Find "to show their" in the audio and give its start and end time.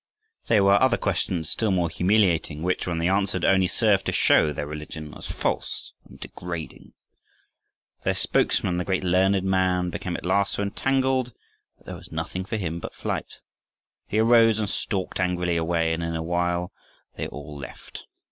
4.07-4.65